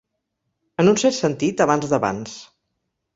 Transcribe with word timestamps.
En 0.83 0.87
un 0.93 0.95
cert 1.01 1.15
sentit, 1.17 1.61
abans 1.67 1.85
d'abans. 1.91 2.35